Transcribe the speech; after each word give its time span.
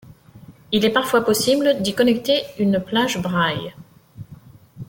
Il 0.71 0.83
est 0.83 0.89
parfois 0.89 1.23
possible 1.23 1.79
d'y 1.79 1.93
connecter 1.93 2.41
une 2.57 2.79
plage 2.79 3.21
braille. 3.21 3.71